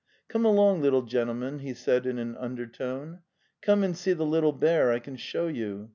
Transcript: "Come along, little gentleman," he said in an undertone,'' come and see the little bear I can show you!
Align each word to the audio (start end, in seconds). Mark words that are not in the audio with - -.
"Come 0.29 0.45
along, 0.45 0.81
little 0.81 1.03
gentleman," 1.03 1.59
he 1.59 1.75
said 1.75 2.07
in 2.07 2.17
an 2.17 2.35
undertone,'' 2.37 3.19
come 3.61 3.83
and 3.83 3.95
see 3.95 4.13
the 4.13 4.25
little 4.25 4.51
bear 4.51 4.91
I 4.91 4.97
can 4.97 5.15
show 5.15 5.45
you! 5.45 5.89